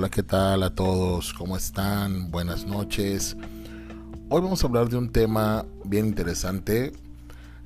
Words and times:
Hola, 0.00 0.08
¿qué 0.08 0.22
tal 0.22 0.62
a 0.62 0.74
todos? 0.74 1.34
¿Cómo 1.34 1.58
están? 1.58 2.30
Buenas 2.30 2.64
noches. 2.64 3.36
Hoy 4.30 4.40
vamos 4.40 4.64
a 4.64 4.66
hablar 4.66 4.88
de 4.88 4.96
un 4.96 5.12
tema 5.12 5.66
bien 5.84 6.06
interesante 6.06 6.94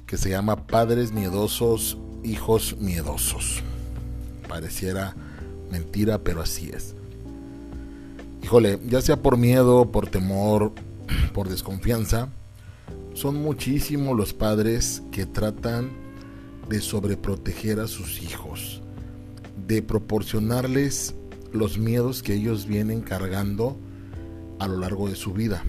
que 0.04 0.16
se 0.16 0.30
llama 0.30 0.66
Padres 0.66 1.12
miedosos, 1.12 1.96
hijos 2.24 2.76
miedosos. 2.80 3.62
Pareciera 4.48 5.14
mentira, 5.70 6.24
pero 6.24 6.42
así 6.42 6.70
es. 6.70 6.96
Híjole, 8.42 8.80
ya 8.84 9.00
sea 9.00 9.22
por 9.22 9.36
miedo, 9.36 9.92
por 9.92 10.08
temor, 10.08 10.72
por 11.34 11.48
desconfianza, 11.48 12.30
son 13.12 13.40
muchísimos 13.44 14.16
los 14.16 14.32
padres 14.32 15.04
que 15.12 15.24
tratan 15.24 15.92
de 16.68 16.80
sobreproteger 16.80 17.78
a 17.78 17.86
sus 17.86 18.20
hijos, 18.20 18.82
de 19.68 19.82
proporcionarles 19.82 21.14
los 21.54 21.78
miedos 21.78 22.22
que 22.24 22.34
ellos 22.34 22.66
vienen 22.66 23.00
cargando 23.00 23.78
a 24.58 24.66
lo 24.66 24.76
largo 24.76 25.08
de 25.08 25.14
su 25.14 25.32
vida. 25.32 25.62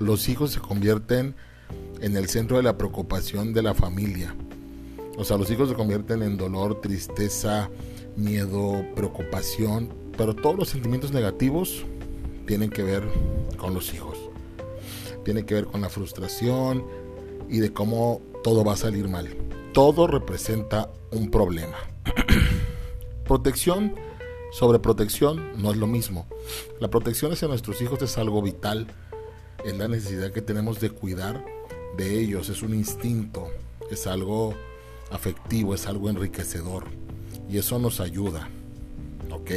Los 0.00 0.30
hijos 0.30 0.52
se 0.52 0.60
convierten 0.60 1.36
en 2.00 2.16
el 2.16 2.28
centro 2.28 2.56
de 2.56 2.62
la 2.62 2.78
preocupación 2.78 3.52
de 3.52 3.62
la 3.62 3.74
familia. 3.74 4.34
O 5.18 5.24
sea, 5.24 5.36
los 5.36 5.50
hijos 5.50 5.68
se 5.68 5.74
convierten 5.74 6.22
en 6.22 6.38
dolor, 6.38 6.80
tristeza, 6.80 7.68
miedo, 8.16 8.82
preocupación, 8.94 9.92
pero 10.16 10.34
todos 10.34 10.56
los 10.56 10.70
sentimientos 10.70 11.12
negativos 11.12 11.84
tienen 12.46 12.70
que 12.70 12.82
ver 12.82 13.06
con 13.58 13.74
los 13.74 13.92
hijos. 13.92 14.16
Tiene 15.22 15.44
que 15.44 15.54
ver 15.54 15.66
con 15.66 15.82
la 15.82 15.90
frustración 15.90 16.82
y 17.50 17.58
de 17.58 17.74
cómo 17.74 18.22
todo 18.42 18.64
va 18.64 18.72
a 18.72 18.76
salir 18.76 19.06
mal. 19.06 19.28
Todo 19.74 20.06
representa 20.06 20.90
un 21.12 21.30
problema. 21.30 21.76
Protección 23.24 24.05
Sobreprotección 24.56 25.52
no 25.60 25.70
es 25.70 25.76
lo 25.76 25.86
mismo. 25.86 26.26
La 26.80 26.88
protección 26.88 27.30
hacia 27.30 27.46
nuestros 27.46 27.82
hijos 27.82 28.00
es 28.00 28.16
algo 28.16 28.40
vital. 28.40 28.86
Es 29.66 29.76
la 29.76 29.86
necesidad 29.86 30.32
que 30.32 30.40
tenemos 30.40 30.80
de 30.80 30.88
cuidar 30.88 31.44
de 31.98 32.18
ellos. 32.18 32.48
Es 32.48 32.62
un 32.62 32.72
instinto. 32.72 33.48
Es 33.90 34.06
algo 34.06 34.54
afectivo. 35.10 35.74
Es 35.74 35.86
algo 35.86 36.08
enriquecedor. 36.08 36.84
Y 37.50 37.58
eso 37.58 37.78
nos 37.78 38.00
ayuda. 38.00 38.48
¿Ok? 39.30 39.50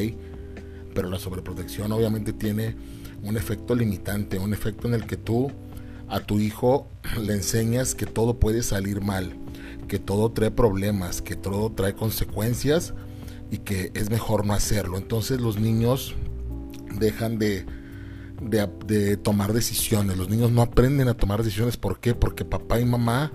Pero 0.93 1.09
la 1.09 1.17
sobreprotección 1.17 1.93
obviamente 1.93 2.33
tiene 2.33 2.75
un 3.23 3.37
efecto 3.37 3.75
limitante. 3.75 4.37
Un 4.37 4.51
efecto 4.51 4.89
en 4.89 4.95
el 4.95 5.07
que 5.07 5.15
tú 5.15 5.49
a 6.09 6.19
tu 6.19 6.41
hijo 6.41 6.89
le 7.21 7.35
enseñas 7.35 7.95
que 7.95 8.05
todo 8.05 8.37
puede 8.37 8.63
salir 8.63 8.99
mal. 8.99 9.33
Que 9.87 9.97
todo 9.97 10.33
trae 10.33 10.51
problemas. 10.51 11.21
Que 11.21 11.37
todo 11.37 11.71
trae 11.71 11.95
consecuencias 11.95 12.93
y 13.51 13.59
que 13.59 13.91
es 13.93 14.09
mejor 14.09 14.45
no 14.45 14.53
hacerlo. 14.53 14.97
Entonces 14.97 15.41
los 15.41 15.59
niños 15.59 16.15
dejan 16.99 17.39
de, 17.39 17.65
de, 18.41 19.17
tomar 19.17 19.53
decisiones. 19.53 20.17
Los 20.17 20.29
niños 20.29 20.51
no 20.51 20.61
aprenden 20.61 21.07
a 21.07 21.15
tomar 21.15 21.43
decisiones. 21.43 21.77
¿Por 21.77 21.99
qué? 21.99 22.13
Porque 22.15 22.45
papá 22.45 22.79
y 22.79 22.85
mamá 22.85 23.31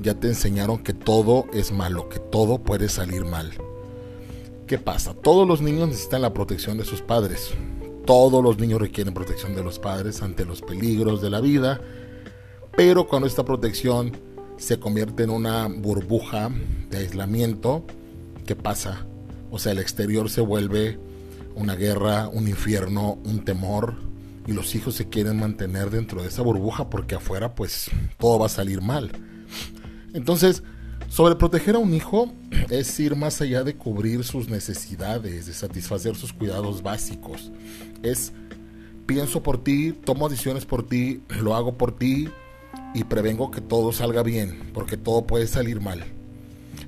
ya 0.00 0.14
te 0.14 0.28
enseñaron 0.28 0.78
que 0.78 0.92
todo 0.92 1.46
es 1.52 1.72
malo, 1.72 2.08
que 2.08 2.18
todo 2.18 2.58
puede 2.58 2.88
salir 2.88 3.24
mal. 3.24 3.52
¿Qué 4.66 4.78
pasa? 4.78 5.14
Todos 5.14 5.46
los 5.46 5.60
niños 5.62 5.88
necesitan 5.88 6.22
la 6.22 6.34
protección 6.34 6.76
de 6.76 6.84
sus 6.84 7.00
padres. 7.00 7.52
Todos 8.04 8.42
los 8.42 8.58
niños 8.58 8.80
requieren 8.80 9.14
protección 9.14 9.54
de 9.54 9.64
los 9.64 9.78
padres 9.78 10.22
ante 10.22 10.44
los 10.44 10.60
peligros 10.60 11.22
de 11.22 11.30
la 11.30 11.40
vida. 11.40 11.80
Pero 12.76 13.08
cuando 13.08 13.26
esta 13.26 13.44
protección 13.44 14.12
se 14.58 14.78
convierte 14.78 15.22
en 15.22 15.30
una 15.30 15.68
burbuja 15.68 16.50
de 16.90 16.98
aislamiento, 16.98 17.84
¿qué 18.44 18.54
pasa? 18.54 19.06
O 19.50 19.58
sea, 19.58 19.72
el 19.72 19.78
exterior 19.78 20.30
se 20.30 20.40
vuelve 20.40 20.98
una 21.54 21.74
guerra, 21.74 22.28
un 22.28 22.48
infierno, 22.48 23.18
un 23.24 23.44
temor 23.44 23.94
y 24.46 24.52
los 24.52 24.74
hijos 24.74 24.94
se 24.94 25.08
quieren 25.08 25.38
mantener 25.38 25.90
dentro 25.90 26.22
de 26.22 26.28
esa 26.28 26.42
burbuja 26.42 26.88
porque 26.88 27.16
afuera 27.16 27.54
pues 27.54 27.90
todo 28.18 28.38
va 28.38 28.46
a 28.46 28.50
salir 28.50 28.80
mal. 28.80 29.10
Entonces, 30.14 30.62
sobreproteger 31.08 31.74
a 31.74 31.78
un 31.78 31.94
hijo 31.94 32.32
es 32.70 32.98
ir 33.00 33.16
más 33.16 33.40
allá 33.40 33.64
de 33.64 33.76
cubrir 33.76 34.24
sus 34.24 34.48
necesidades, 34.48 35.46
de 35.46 35.52
satisfacer 35.52 36.14
sus 36.14 36.32
cuidados 36.32 36.82
básicos. 36.82 37.50
Es 38.02 38.32
pienso 39.06 39.42
por 39.42 39.62
ti, 39.62 39.92
tomo 39.92 40.28
decisiones 40.28 40.66
por 40.66 40.86
ti, 40.86 41.22
lo 41.40 41.54
hago 41.54 41.78
por 41.78 41.96
ti 41.96 42.28
y 42.94 43.04
prevengo 43.04 43.50
que 43.50 43.60
todo 43.60 43.92
salga 43.92 44.22
bien, 44.22 44.70
porque 44.74 44.96
todo 44.96 45.26
puede 45.26 45.46
salir 45.46 45.80
mal. 45.80 46.15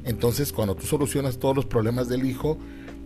Entonces, 0.09 0.55
cuando 0.55 0.75
tú 0.75 0.87
solucionas 0.87 1.39
todos 1.39 1.55
los 1.55 1.67
problemas 1.67 2.09
del 2.09 2.25
hijo, 2.25 2.57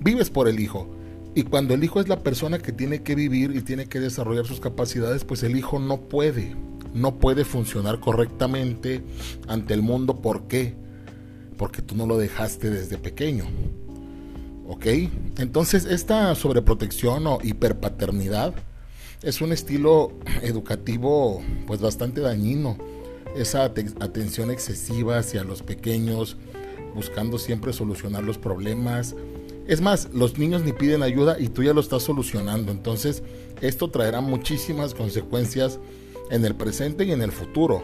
vives 0.00 0.30
por 0.30 0.48
el 0.48 0.60
hijo. 0.60 0.88
Y 1.34 1.42
cuando 1.42 1.74
el 1.74 1.82
hijo 1.82 2.00
es 2.00 2.06
la 2.06 2.20
persona 2.20 2.60
que 2.60 2.70
tiene 2.70 3.02
que 3.02 3.16
vivir 3.16 3.56
y 3.56 3.60
tiene 3.60 3.86
que 3.86 3.98
desarrollar 3.98 4.46
sus 4.46 4.60
capacidades, 4.60 5.24
pues 5.24 5.42
el 5.42 5.56
hijo 5.56 5.80
no 5.80 6.02
puede, 6.02 6.54
no 6.94 7.18
puede 7.18 7.44
funcionar 7.44 7.98
correctamente 7.98 9.02
ante 9.48 9.74
el 9.74 9.82
mundo. 9.82 10.22
¿Por 10.22 10.46
qué? 10.46 10.76
Porque 11.58 11.82
tú 11.82 11.96
no 11.96 12.06
lo 12.06 12.18
dejaste 12.18 12.70
desde 12.70 12.98
pequeño. 12.98 13.46
¿Ok? 14.69 14.86
Entonces 15.38 15.86
esta 15.86 16.32
sobreprotección 16.36 17.26
o 17.26 17.40
hiperpaternidad 17.42 18.54
es 19.22 19.40
un 19.40 19.50
estilo 19.52 20.12
educativo 20.42 21.42
pues 21.66 21.80
bastante 21.80 22.20
dañino. 22.20 22.78
Esa 23.34 23.64
atención 23.64 24.52
excesiva 24.52 25.19
hacia 25.19 25.42
los 25.42 25.62
pequeños, 25.62 26.36
buscando 26.94 27.38
siempre 27.38 27.72
solucionar 27.72 28.22
los 28.25 28.38
problemas. 28.38 29.14
Es 29.66 29.80
más, 29.80 30.08
los 30.12 30.38
niños 30.38 30.62
ni 30.62 30.72
piden 30.72 31.03
ayuda 31.03 31.38
y 31.38 31.48
tú 31.48 31.62
ya 31.62 31.72
lo 31.72 31.80
estás 31.80 32.03
solucionando. 32.03 32.72
Entonces, 32.72 33.22
esto 33.60 33.91
traerá 33.91 34.20
muchísimas 34.20 34.94
consecuencias 34.94 35.78
en 36.31 36.44
el 36.44 36.54
presente 36.54 37.04
y 37.04 37.12
en 37.12 37.22
el 37.22 37.32
futuro. 37.32 37.82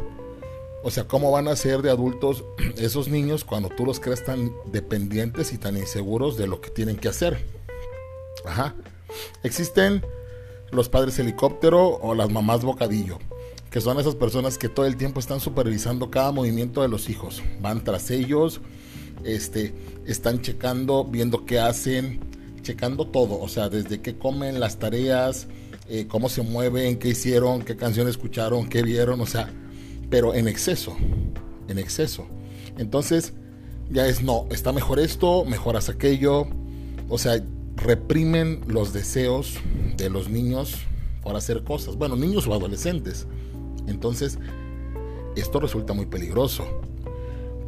O 0.83 0.91
sea, 0.91 1.07
¿cómo 1.07 1.31
van 1.31 1.49
a 1.49 1.57
ser 1.57 1.83
de 1.83 1.91
adultos 1.91 2.45
esos 2.77 3.09
niños 3.09 3.45
cuando 3.45 3.69
tú 3.69 3.85
los 3.85 4.01
creas 4.01 4.25
tan 4.25 4.53
dependientes 4.73 5.53
y 5.53 5.59
tan 5.59 5.77
inseguros 5.77 6.37
de 6.37 6.47
lo 6.47 6.61
que 6.61 6.71
tienen 6.71 6.97
que 6.97 7.09
hacer? 7.09 7.45
Ajá. 8.45 8.75
Existen 9.43 10.03
los 10.71 10.89
padres 10.89 11.19
helicóptero 11.19 11.99
o 12.01 12.15
las 12.15 12.31
mamás 12.31 12.65
bocadillo, 12.65 13.19
que 13.71 13.81
son 13.81 13.99
esas 13.99 14.15
personas 14.15 14.59
que 14.59 14.69
todo 14.69 14.87
el 14.87 14.97
tiempo 14.97 15.21
están 15.21 15.41
supervisando 15.41 16.11
cada 16.11 16.33
movimiento 16.33 16.83
de 16.83 16.89
los 16.89 17.09
hijos. 17.09 17.43
Van 17.61 17.83
tras 17.85 18.11
ellos, 18.11 18.61
este, 19.25 19.75
están 20.07 20.41
checando, 20.43 21.05
viendo 21.05 21.45
qué 21.45 21.59
hacen, 21.59 22.21
checando 22.63 23.07
todo, 23.07 23.41
o 23.41 23.49
sea, 23.49 23.69
desde 23.69 24.01
qué 24.01 24.17
comen, 24.17 24.61
las 24.61 24.79
tareas, 24.79 25.49
eh, 25.89 26.07
cómo 26.07 26.29
se 26.29 26.43
mueven, 26.43 26.99
qué 26.99 27.09
hicieron, 27.09 27.63
qué 27.63 27.77
canción 27.77 28.09
escucharon, 28.09 28.69
qué 28.69 28.83
vieron, 28.83 29.21
o 29.21 29.27
sea, 29.27 29.51
pero 30.11 30.35
en 30.35 30.49
exceso, 30.49 30.97
en 31.69 31.79
exceso. 31.79 32.27
Entonces, 32.77 33.33
ya 33.91 34.07
es, 34.07 34.23
no, 34.23 34.47
está 34.51 34.73
mejor 34.73 35.01
esto, 35.01 35.45
mejoras 35.45 35.89
aquello, 35.89 36.47
o 37.09 37.19
sea, 37.19 37.43
reprimen 37.77 38.61
los 38.67 38.93
deseos 38.93 39.55
de 39.97 40.11
los 40.11 40.29
niños 40.29 40.75
por 41.23 41.37
hacer 41.37 41.65
cosas, 41.65 41.97
bueno, 41.97 42.17
niños 42.17 42.47
o 42.47 42.55
adolescentes. 42.55 43.27
Entonces, 43.87 44.39
esto 45.37 45.61
resulta 45.61 45.95
muy 45.95 46.07
peligroso. 46.07 46.67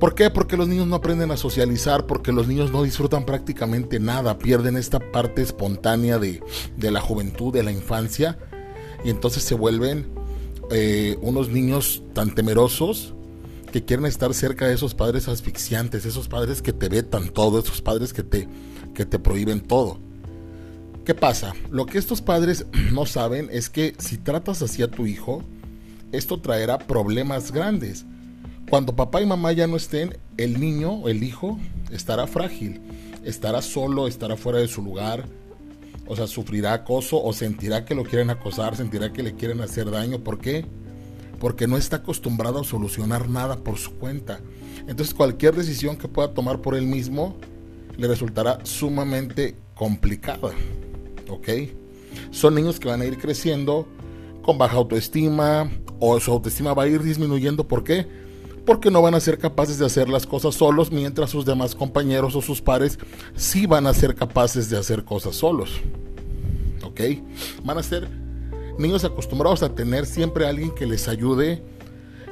¿Por 0.00 0.14
qué? 0.14 0.30
Porque 0.30 0.56
los 0.56 0.66
niños 0.66 0.86
no 0.86 0.96
aprenden 0.96 1.30
a 1.30 1.36
socializar, 1.36 2.06
porque 2.06 2.32
los 2.32 2.48
niños 2.48 2.72
no 2.72 2.82
disfrutan 2.82 3.26
prácticamente 3.26 4.00
nada, 4.00 4.38
pierden 4.38 4.78
esta 4.78 4.98
parte 4.98 5.42
espontánea 5.42 6.18
de, 6.18 6.40
la 6.78 7.02
juventud, 7.02 7.52
de 7.52 7.62
la 7.62 7.70
infancia, 7.70 8.38
y 9.04 9.10
entonces 9.10 9.42
se 9.42 9.54
vuelven 9.54 10.08
eh, 10.70 11.18
unos 11.20 11.50
niños 11.50 12.02
tan 12.14 12.34
temerosos 12.34 13.12
que 13.70 13.84
quieren 13.84 14.06
estar 14.06 14.32
cerca 14.32 14.66
de 14.66 14.74
esos 14.74 14.94
padres 14.94 15.28
asfixiantes, 15.28 16.06
esos 16.06 16.28
padres 16.28 16.62
que 16.62 16.72
te 16.72 16.88
vetan 16.88 17.28
todo, 17.28 17.58
esos 17.58 17.82
padres 17.82 18.14
que 18.14 18.22
te, 18.22 18.48
que 18.94 19.04
te 19.04 19.18
prohíben 19.18 19.60
todo. 19.60 19.98
¿Qué 21.04 21.14
pasa? 21.14 21.52
Lo 21.70 21.84
que 21.84 21.98
estos 21.98 22.22
padres 22.22 22.64
no 22.92 23.04
saben 23.04 23.50
es 23.52 23.68
que 23.68 23.94
si 23.98 24.16
tratas 24.16 24.62
así 24.62 24.82
a 24.82 24.90
tu 24.90 25.06
hijo, 25.06 25.42
esto 26.10 26.40
traerá 26.40 26.78
problemas 26.78 27.52
grandes. 27.52 28.06
Cuando 28.70 28.94
papá 28.94 29.20
y 29.20 29.26
mamá 29.26 29.50
ya 29.50 29.66
no 29.66 29.76
estén, 29.76 30.16
el 30.36 30.60
niño 30.60 31.08
el 31.08 31.24
hijo 31.24 31.58
estará 31.90 32.28
frágil, 32.28 32.80
estará 33.24 33.62
solo, 33.62 34.06
estará 34.06 34.36
fuera 34.36 34.60
de 34.60 34.68
su 34.68 34.80
lugar, 34.80 35.26
o 36.06 36.14
sea, 36.14 36.28
sufrirá 36.28 36.74
acoso 36.74 37.20
o 37.20 37.32
sentirá 37.32 37.84
que 37.84 37.96
lo 37.96 38.04
quieren 38.04 38.30
acosar, 38.30 38.76
sentirá 38.76 39.12
que 39.12 39.24
le 39.24 39.34
quieren 39.34 39.60
hacer 39.60 39.90
daño. 39.90 40.20
¿Por 40.20 40.38
qué? 40.38 40.64
Porque 41.40 41.66
no 41.66 41.76
está 41.76 41.96
acostumbrado 41.96 42.60
a 42.60 42.64
solucionar 42.64 43.28
nada 43.28 43.56
por 43.56 43.76
su 43.76 43.96
cuenta. 43.96 44.40
Entonces 44.86 45.14
cualquier 45.14 45.56
decisión 45.56 45.96
que 45.96 46.06
pueda 46.06 46.32
tomar 46.32 46.60
por 46.60 46.76
él 46.76 46.86
mismo 46.86 47.36
le 47.96 48.06
resultará 48.06 48.60
sumamente 48.62 49.56
complicada. 49.74 50.52
¿Ok? 51.28 51.48
Son 52.30 52.54
niños 52.54 52.78
que 52.78 52.88
van 52.88 53.00
a 53.00 53.06
ir 53.06 53.18
creciendo 53.18 53.88
con 54.42 54.58
baja 54.58 54.76
autoestima 54.76 55.68
o 55.98 56.20
su 56.20 56.30
autoestima 56.30 56.72
va 56.72 56.84
a 56.84 56.88
ir 56.88 57.02
disminuyendo. 57.02 57.66
¿Por 57.66 57.82
qué? 57.82 58.29
Porque 58.70 58.88
no 58.88 59.02
van 59.02 59.16
a 59.16 59.20
ser 59.20 59.36
capaces 59.36 59.80
de 59.80 59.86
hacer 59.86 60.08
las 60.08 60.28
cosas 60.28 60.54
solos, 60.54 60.92
mientras 60.92 61.30
sus 61.30 61.44
demás 61.44 61.74
compañeros 61.74 62.36
o 62.36 62.40
sus 62.40 62.62
pares 62.62 63.00
sí 63.34 63.66
van 63.66 63.84
a 63.88 63.92
ser 63.92 64.14
capaces 64.14 64.70
de 64.70 64.78
hacer 64.78 65.02
cosas 65.02 65.34
solos. 65.34 65.80
¿ok? 66.84 67.00
Van 67.64 67.78
a 67.78 67.82
ser 67.82 68.08
niños 68.78 69.04
acostumbrados 69.04 69.64
a 69.64 69.74
tener 69.74 70.06
siempre 70.06 70.46
alguien 70.46 70.70
que 70.70 70.86
les 70.86 71.08
ayude 71.08 71.64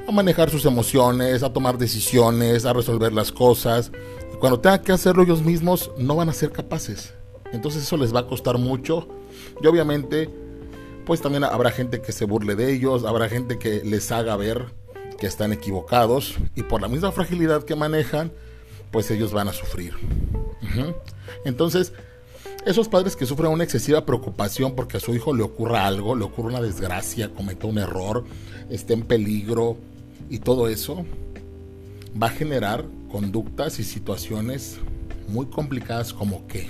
a 0.07 0.13
manejar 0.13 0.49
sus 0.49 0.65
emociones, 0.65 1.43
a 1.43 1.53
tomar 1.53 1.77
decisiones, 1.77 2.67
a 2.67 2.73
resolver 2.73 3.13
las 3.13 3.33
cosas. 3.33 3.91
Y 4.33 4.37
cuando 4.37 4.61
tengan 4.61 4.85
que 4.85 4.93
hacerlo 4.93 5.25
ellos 5.25 5.43
mismos, 5.43 5.91
no 5.99 6.15
van 6.15 6.29
a 6.29 6.33
ser 6.33 6.53
capaces. 6.53 7.15
Entonces 7.53 7.83
eso 7.83 7.97
les 7.97 8.15
va 8.15 8.21
a 8.21 8.27
costar 8.29 8.59
mucho. 8.59 9.09
Y 9.61 9.67
obviamente, 9.67 10.31
pues 11.05 11.21
también 11.21 11.43
habrá 11.43 11.73
gente 11.73 12.01
que 12.01 12.13
se 12.13 12.27
burle 12.27 12.55
de 12.55 12.73
ellos, 12.73 13.03
habrá 13.05 13.29
gente 13.29 13.59
que 13.59 13.83
les 13.83 14.13
haga 14.13 14.37
ver 14.37 14.67
que 15.19 15.27
están 15.27 15.53
equivocados. 15.53 16.37
Y 16.55 16.63
por 16.63 16.81
la 16.81 16.89
misma 16.89 17.13
fragilidad 17.13 17.65
que 17.65 17.77
manejan, 17.77 18.33
pues 18.91 19.11
ellos 19.11 19.33
van 19.33 19.49
a 19.49 19.53
sufrir. 19.53 19.95
Entonces, 21.45 21.93
esos 22.65 22.89
padres 22.89 23.17
que 23.17 23.27
sufren 23.27 23.51
una 23.51 23.65
excesiva 23.65 24.05
preocupación 24.05 24.75
porque 24.75 24.97
a 24.97 25.01
su 25.01 25.15
hijo 25.15 25.35
le 25.35 25.43
ocurra 25.43 25.87
algo, 25.87 26.15
le 26.15 26.25
ocurra 26.25 26.49
una 26.49 26.61
desgracia, 26.61 27.31
cometa 27.35 27.67
un 27.67 27.79
error, 27.79 28.25
esté 28.71 28.95
en 28.95 29.03
peligro 29.03 29.77
y 30.31 30.39
todo 30.39 30.69
eso, 30.69 31.05
va 32.21 32.29
a 32.29 32.31
generar 32.31 32.85
conductas 33.11 33.79
y 33.79 33.85
situaciones 33.85 34.79
muy 35.29 35.47
complicadas 35.47 36.13
como 36.13 36.47
qué. 36.47 36.69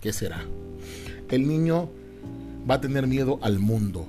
¿Qué 0.00 0.12
será? 0.12 0.44
El 1.30 1.46
niño 1.46 1.88
va 2.68 2.76
a 2.76 2.80
tener 2.80 3.06
miedo 3.06 3.38
al 3.42 3.58
mundo, 3.58 4.06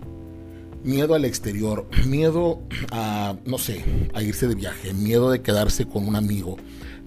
miedo 0.84 1.16
al 1.16 1.26
exterior, 1.26 1.88
miedo 2.06 2.60
a, 2.92 3.36
no 3.46 3.58
sé, 3.58 3.84
a 4.14 4.22
irse 4.22 4.48
de 4.48 4.56
viaje, 4.56 4.94
miedo 4.94 5.32
de 5.32 5.42
quedarse 5.42 5.88
con 5.88 6.08
un 6.08 6.16
amigo, 6.16 6.58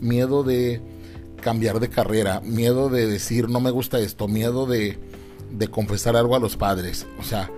miedo 0.00 0.42
de 0.42 0.80
cambiar 1.40 1.80
de 1.80 1.88
carrera, 1.88 2.40
miedo 2.40 2.88
de 2.88 3.06
decir 3.06 3.48
no 3.48 3.60
me 3.60 3.70
gusta 3.70 3.98
esto, 4.00 4.28
miedo 4.28 4.66
de, 4.66 4.98
de 5.50 5.68
confesar 5.68 6.16
algo 6.16 6.36
a 6.36 6.40
los 6.40 6.56
padres. 6.56 7.06
O 7.20 7.22
sea, 7.22 7.50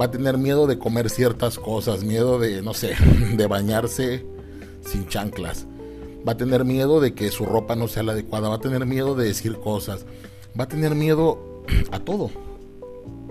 va 0.00 0.06
a 0.06 0.10
tener 0.10 0.38
miedo 0.38 0.66
de 0.66 0.78
comer 0.78 1.10
ciertas 1.10 1.58
cosas, 1.58 2.04
miedo 2.04 2.38
de, 2.38 2.62
no 2.62 2.74
sé, 2.74 2.94
de 3.36 3.46
bañarse 3.46 4.24
sin 4.84 5.06
chanclas. 5.08 5.66
Va 6.26 6.32
a 6.32 6.36
tener 6.36 6.64
miedo 6.64 7.00
de 7.00 7.14
que 7.14 7.30
su 7.30 7.44
ropa 7.44 7.76
no 7.76 7.88
sea 7.88 8.02
la 8.02 8.12
adecuada, 8.12 8.48
va 8.48 8.56
a 8.56 8.60
tener 8.60 8.86
miedo 8.86 9.14
de 9.14 9.26
decir 9.26 9.58
cosas, 9.58 10.06
va 10.58 10.64
a 10.64 10.68
tener 10.68 10.94
miedo 10.94 11.62
a 11.90 12.00
todo. 12.00 12.30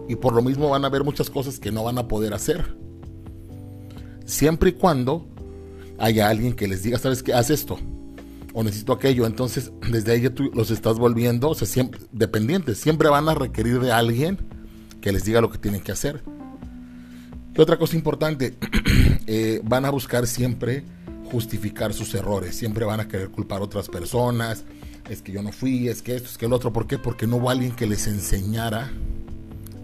Y 0.07 0.15
por 0.15 0.33
lo 0.33 0.41
mismo 0.41 0.69
van 0.69 0.83
a 0.83 0.88
haber 0.88 1.03
muchas 1.03 1.29
cosas 1.29 1.59
que 1.59 1.71
no 1.71 1.83
van 1.83 1.97
a 1.97 2.07
poder 2.07 2.33
hacer. 2.33 2.75
Siempre 4.25 4.71
y 4.71 4.73
cuando 4.73 5.27
haya 5.97 6.29
alguien 6.29 6.53
que 6.53 6.67
les 6.67 6.83
diga, 6.83 6.97
¿sabes 6.97 7.23
qué? 7.23 7.33
Haz 7.33 7.50
esto 7.50 7.77
o 8.53 8.63
necesito 8.63 8.94
aquello. 8.94 9.25
Entonces, 9.25 9.71
desde 9.89 10.13
ahí 10.13 10.29
tú 10.29 10.51
los 10.53 10.71
estás 10.71 10.97
volviendo, 10.97 11.55
dependientes. 12.11 12.77
Siempre 12.77 13.09
van 13.09 13.27
a 13.27 13.33
requerir 13.33 13.79
de 13.79 13.91
alguien 13.91 14.38
que 15.01 15.11
les 15.11 15.25
diga 15.25 15.41
lo 15.41 15.50
que 15.50 15.57
tienen 15.57 15.81
que 15.81 15.91
hacer. 15.91 16.23
Y 17.55 17.61
otra 17.61 17.77
cosa 17.77 17.95
importante, 17.95 18.55
eh, 19.27 19.61
van 19.63 19.85
a 19.85 19.89
buscar 19.89 20.25
siempre 20.27 20.83
justificar 21.31 21.94
sus 21.94 22.13
errores. 22.13 22.55
Siempre 22.55 22.85
van 22.85 23.00
a 23.00 23.07
querer 23.07 23.29
culpar 23.29 23.61
a 23.61 23.65
otras 23.65 23.89
personas. 23.89 24.63
Es 25.09 25.21
que 25.21 25.31
yo 25.31 25.41
no 25.41 25.51
fui, 25.51 25.89
es 25.89 26.01
que 26.01 26.15
esto, 26.15 26.29
es 26.29 26.38
que 26.38 26.45
el 26.45 26.53
otro. 26.53 26.71
¿Por 26.71 26.88
qué? 26.88 26.97
Porque 26.97 27.27
no 27.27 27.38
hubo 27.38 27.50
alguien 27.50 27.75
que 27.75 27.88
les 27.88 28.07
enseñara 28.07 28.91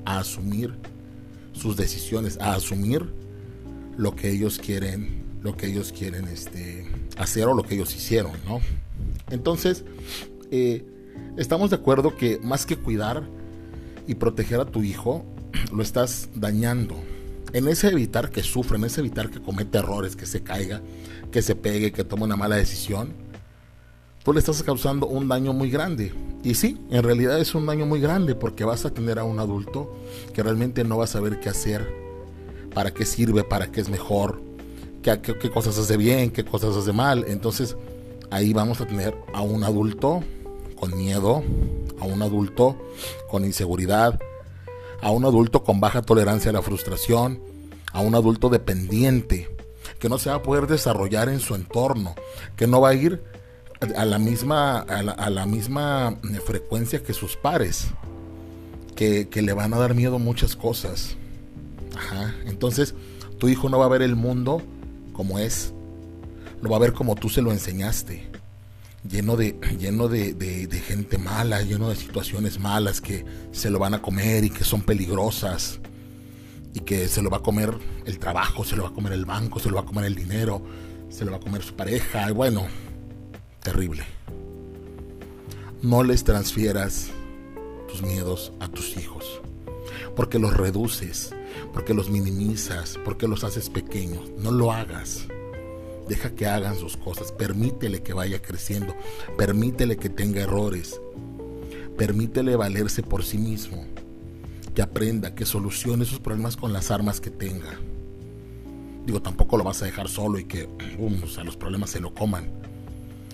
a 0.10 0.20
asumir 0.20 0.74
sus 1.54 1.78
decisiones, 1.78 2.40
a 2.40 2.56
asumir 2.56 3.14
lo 3.96 4.16
que 4.16 4.32
ellos 4.32 4.58
quieren, 4.58 5.24
lo 5.44 5.56
que 5.56 5.68
ellos 5.68 5.94
quieren 5.96 6.28
este, 6.28 6.88
hacer 7.18 7.46
o 7.46 7.54
lo 7.54 7.62
que 7.62 7.76
ellos 7.76 7.96
hicieron, 7.96 8.32
¿no? 8.48 8.60
Entonces, 9.30 9.84
eh, 10.50 10.84
estamos 11.38 11.70
de 11.70 11.76
acuerdo 11.76 12.18
que 12.18 12.40
más 12.40 12.66
que 12.66 12.76
cuidar 12.76 13.24
y 14.08 14.16
proteger 14.16 14.60
a 14.60 14.66
tu 14.66 14.82
hijo, 14.82 15.26
lo 15.72 15.84
estás 15.84 16.30
dañando. 16.34 16.96
En 17.54 17.68
ese 17.68 17.90
evitar 17.90 18.32
que 18.32 18.42
sufra, 18.42 18.78
en 18.78 18.86
ese 18.86 19.02
evitar 19.02 19.30
que 19.30 19.40
cometa 19.40 19.78
errores, 19.78 20.16
que 20.16 20.26
se 20.26 20.42
caiga, 20.42 20.82
que 21.32 21.44
se 21.44 21.56
pegue, 21.56 21.92
que 21.92 22.04
tome 22.04 22.24
una 22.24 22.36
mala 22.36 22.56
decisión, 22.56 23.14
tú 24.24 24.34
le 24.34 24.40
estás 24.40 24.62
causando 24.64 25.08
un 25.08 25.28
daño 25.28 25.54
muy 25.54 25.70
grande. 25.70 26.14
Y 26.44 26.56
sí, 26.56 26.78
en 26.90 27.04
realidad 27.04 27.40
es 27.40 27.54
un 27.54 27.66
daño 27.66 27.86
muy 27.86 28.00
grande 28.00 28.36
porque 28.36 28.64
vas 28.64 28.86
a 28.86 28.94
tener 28.94 29.20
a 29.20 29.24
un 29.24 29.40
adulto 29.40 29.94
que 30.34 30.44
realmente 30.44 30.84
no 30.84 30.98
va 30.98 31.04
a 31.04 31.08
saber 31.08 31.40
qué 31.40 31.50
hacer, 31.50 31.94
para 32.74 32.94
qué 32.94 33.06
sirve, 33.06 33.44
para 33.44 33.72
qué 33.72 33.82
es 33.82 33.90
mejor, 33.90 34.42
qué, 35.02 35.20
qué, 35.22 35.50
cosas 35.50 35.78
hace 35.78 35.98
bien, 35.98 36.32
qué 36.32 36.46
cosas 36.46 36.76
hace 36.76 36.94
mal. 36.94 37.26
Entonces 37.28 37.76
ahí 38.32 38.54
vamos 38.54 38.80
a 38.80 38.88
tener 38.88 39.18
a 39.34 39.42
un 39.42 39.64
adulto 39.64 40.24
con 40.80 40.98
miedo, 40.98 41.44
a 42.00 42.06
un 42.06 42.22
adulto 42.22 42.78
con 43.30 43.44
inseguridad, 43.44 44.20
a 45.02 45.12
un 45.12 45.26
adulto 45.26 45.64
con 45.64 45.80
baja 45.80 46.02
tolerancia 46.02 46.52
a 46.52 46.54
la 46.54 46.62
frustración, 46.62 47.42
a 47.92 48.02
un 48.02 48.16
adulto 48.16 48.50
dependiente, 48.50 49.50
que 50.00 50.08
no 50.10 50.18
se 50.18 50.30
va 50.30 50.38
a 50.38 50.44
poder 50.44 50.68
desarrollar 50.68 51.28
en 51.30 51.40
su 51.40 51.56
entorno, 51.56 52.16
que 52.56 52.68
no 52.68 52.80
va 52.82 52.90
a 52.90 52.94
ir 52.94 53.22
a 53.82 54.06
la 54.06 54.20
misma, 54.20 54.80
a 54.80 55.30
la, 55.30 55.46
misma 55.46 56.18
frecuencia 56.46 57.02
que 57.02 57.14
sus 57.14 57.36
pares, 57.36 57.88
que, 58.96 59.30
que, 59.30 59.42
le 59.42 59.54
van 59.54 59.74
a 59.74 59.78
dar 59.78 59.96
miedo 59.96 60.20
muchas 60.20 60.56
cosas. 60.56 61.16
Ajá. 61.96 62.36
Entonces, 62.46 62.94
tu 63.38 63.48
hijo 63.48 63.70
no 63.70 63.80
va 63.80 63.86
a 63.86 63.90
ver 63.90 64.02
el 64.02 64.16
mundo 64.16 64.62
como 65.14 65.40
es, 65.40 65.74
lo 66.62 66.70
va 66.70 66.78
a 66.78 66.80
ver 66.80 66.94
como 66.94 67.16
tú 67.16 67.30
se 67.30 67.42
lo 67.42 67.52
enseñaste, 67.52 68.30
lleno 69.10 69.38
de, 69.38 69.60
lleno 69.80 70.08
de, 70.08 70.84
gente 70.86 71.18
mala, 71.18 71.62
lleno 71.62 71.90
de 71.90 71.96
situaciones 71.96 72.60
malas 72.60 73.02
que 73.02 73.26
se 73.52 73.70
lo 73.70 73.80
van 73.80 73.94
a 73.94 74.02
comer 74.02 74.44
y 74.44 74.50
que 74.50 74.64
son 74.64 74.82
peligrosas 74.82 75.80
y 76.74 76.82
que 76.82 77.08
se 77.08 77.22
lo 77.22 77.30
va 77.30 77.38
a 77.38 77.42
comer 77.42 77.74
el 78.06 78.20
trabajo, 78.20 78.64
se 78.64 78.76
lo 78.76 78.84
va 78.84 78.90
a 78.90 78.94
comer 78.94 79.14
el 79.14 79.26
banco, 79.26 79.60
se 79.60 79.70
lo 79.70 79.76
va 79.76 79.82
a 79.82 79.86
comer 79.86 80.06
el 80.06 80.16
dinero, 80.16 80.62
se 81.10 81.26
lo 81.26 81.32
va 81.32 81.38
a 81.38 81.40
comer 81.40 81.64
su 81.64 81.74
pareja, 81.74 82.30
y 82.30 82.34
bueno, 82.34 82.68
terrible. 83.62 84.04
No 85.82 86.04
les 86.04 86.24
transfieras 86.24 87.10
tus 87.88 88.02
miedos 88.02 88.52
a 88.60 88.68
tus 88.68 88.98
hijos, 88.98 89.42
porque 90.16 90.40
los 90.40 90.56
reduces, 90.56 91.34
porque 91.74 91.94
los 91.94 92.10
minimizas, 92.10 93.00
porque 93.04 93.28
los 93.28 93.44
haces 93.44 93.70
pequeños. 93.70 94.30
No 94.38 94.52
lo 94.52 94.72
hagas. 94.72 95.26
Deja 96.08 96.32
que 96.32 96.48
hagan 96.48 96.76
sus 96.76 96.98
cosas. 96.98 97.32
Permítele 97.32 98.02
que 98.02 98.14
vaya 98.14 98.42
creciendo. 98.42 98.96
Permítele 99.38 99.98
que 99.98 100.10
tenga 100.10 100.42
errores. 100.42 101.00
Permítele 101.98 102.56
valerse 102.56 103.04
por 103.04 103.24
sí 103.24 103.38
mismo. 103.38 103.86
Que 104.74 104.82
aprenda, 104.82 105.36
que 105.36 105.46
solucione 105.46 106.06
sus 106.06 106.20
problemas 106.20 106.58
con 106.58 106.74
las 106.74 106.90
armas 106.92 107.22
que 107.22 107.30
tenga. 107.30 107.80
Digo, 109.06 109.22
tampoco 109.22 109.58
lo 109.58 109.64
vas 109.64 109.82
a 109.82 109.86
dejar 109.86 110.08
solo 110.08 110.40
y 110.40 110.46
que 110.46 110.68
um, 110.98 111.22
los 111.44 111.58
problemas 111.58 111.92
se 111.92 112.00
lo 112.00 112.14
coman. 112.14 112.52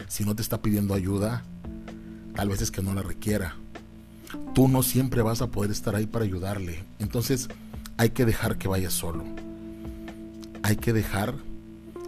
Si 0.07 0.23
no 0.23 0.35
te 0.35 0.41
está 0.41 0.61
pidiendo 0.61 0.93
ayuda, 0.93 1.43
tal 2.35 2.49
vez 2.49 2.61
es 2.61 2.71
que 2.71 2.81
no 2.81 2.93
la 2.93 3.01
requiera. 3.01 3.55
Tú 4.53 4.67
no 4.67 4.83
siempre 4.83 5.21
vas 5.21 5.41
a 5.41 5.47
poder 5.47 5.71
estar 5.71 5.95
ahí 5.95 6.05
para 6.05 6.25
ayudarle. 6.25 6.83
Entonces, 6.99 7.49
hay 7.97 8.09
que 8.09 8.25
dejar 8.25 8.57
que 8.57 8.67
vaya 8.67 8.89
solo. 8.89 9.23
Hay 10.63 10.77
que 10.77 10.93
dejar 10.93 11.35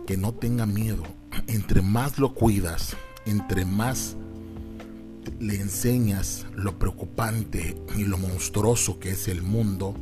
que 0.06 0.18
no 0.18 0.34
tenga 0.34 0.66
miedo. 0.66 1.04
Entre 1.48 1.82
más 1.82 2.18
lo 2.20 2.34
cuidas, 2.34 2.96
entre 3.26 3.66
más 3.66 4.16
le 5.40 5.60
enseñas 5.60 6.46
lo 6.54 6.80
preocupante 6.80 7.78
y 7.96 8.06
lo 8.06 8.18
monstruoso 8.18 9.00
que 9.00 9.12
es 9.12 9.28
el 9.28 9.44
mundo, 9.44 9.96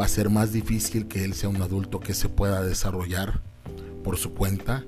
va 0.00 0.06
a 0.06 0.08
ser 0.08 0.30
más 0.30 0.52
difícil 0.52 1.08
que 1.08 1.24
él 1.24 1.34
sea 1.34 1.48
un 1.48 1.60
adulto 1.60 2.00
que 2.00 2.14
se 2.14 2.28
pueda 2.28 2.62
desarrollar 2.62 3.42
por 4.02 4.16
su 4.16 4.32
cuenta 4.32 4.84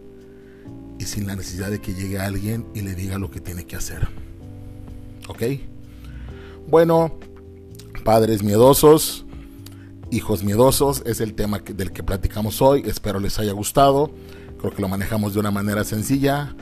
y 0.99 1.05
sin 1.05 1.27
la 1.27 1.37
necesidad 1.37 1.71
de 1.71 1.81
que 1.81 1.95
llegue 1.95 2.19
alguien 2.19 2.67
y 2.75 2.83
le 2.83 2.95
diga 2.95 3.19
lo 3.19 3.31
que 3.31 3.41
tiene 3.41 3.65
que 3.65 3.77
hacer. 3.77 4.09
¿Ok? 5.29 5.43
Bueno, 6.69 7.19
padres 8.05 8.43
miedosos, 8.43 9.25
Hijos 10.15 10.45
miedosos 10.45 11.03
es 11.07 11.21
el 11.21 11.35
tema 11.35 11.59
del 11.59 11.91
que 11.91 12.05
platicamos 12.05 12.63
hoy. 12.63 12.85
Espero 12.87 13.19
les 13.19 13.41
haya 13.41 13.53
gustado. 13.53 14.13
Creo 14.59 14.73
que 14.73 14.81
lo 14.81 14.89
manejamos 14.89 15.35
de 15.35 15.41
una 15.41 15.51
manera 15.51 15.83
sencilla. 15.83 16.55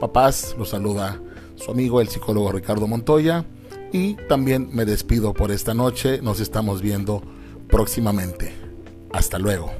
Papás, 0.00 0.54
los 0.58 0.70
saluda 0.70 1.20
su 1.54 1.70
amigo 1.70 2.00
el 2.00 2.08
psicólogo 2.08 2.50
Ricardo 2.50 2.86
Montoya. 2.86 3.44
Y 3.92 4.14
también 4.26 4.70
me 4.72 4.86
despido 4.86 5.34
por 5.34 5.50
esta 5.50 5.74
noche. 5.74 6.22
Nos 6.22 6.40
estamos 6.40 6.80
viendo 6.80 7.22
próximamente. 7.68 8.54
Hasta 9.12 9.38
luego. 9.38 9.70